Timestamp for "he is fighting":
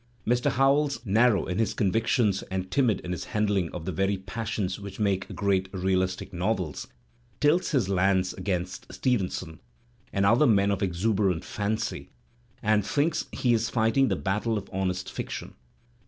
13.31-14.07